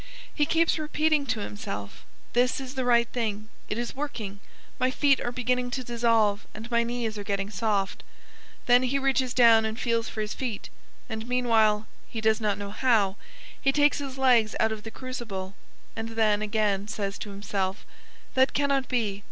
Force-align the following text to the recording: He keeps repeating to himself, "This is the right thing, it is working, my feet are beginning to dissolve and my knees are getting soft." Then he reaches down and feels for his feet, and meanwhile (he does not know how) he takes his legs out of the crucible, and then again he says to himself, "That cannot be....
He 0.33 0.47
keeps 0.47 0.79
repeating 0.79 1.27
to 1.27 1.41
himself, 1.41 2.03
"This 2.33 2.59
is 2.59 2.73
the 2.73 2.85
right 2.85 3.07
thing, 3.09 3.49
it 3.69 3.77
is 3.77 3.95
working, 3.95 4.39
my 4.79 4.89
feet 4.89 5.19
are 5.19 5.31
beginning 5.31 5.69
to 5.77 5.83
dissolve 5.83 6.47
and 6.55 6.71
my 6.71 6.81
knees 6.81 7.19
are 7.19 7.23
getting 7.23 7.51
soft." 7.51 8.01
Then 8.65 8.81
he 8.81 8.97
reaches 8.97 9.31
down 9.35 9.63
and 9.63 9.79
feels 9.79 10.09
for 10.09 10.21
his 10.21 10.33
feet, 10.33 10.71
and 11.07 11.27
meanwhile 11.29 11.85
(he 12.09 12.19
does 12.19 12.41
not 12.41 12.57
know 12.57 12.71
how) 12.71 13.15
he 13.61 13.71
takes 13.71 13.99
his 13.99 14.17
legs 14.17 14.55
out 14.59 14.71
of 14.71 14.81
the 14.81 14.89
crucible, 14.89 15.53
and 15.95 16.09
then 16.09 16.41
again 16.41 16.87
he 16.87 16.87
says 16.87 17.19
to 17.19 17.29
himself, 17.29 17.85
"That 18.33 18.53
cannot 18.53 18.87
be.... 18.89 19.19